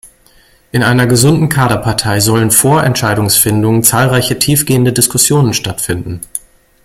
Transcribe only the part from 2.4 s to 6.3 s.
vor Entscheidungsfindungen zahlreiche tiefgehende Diskussionen stattfinden.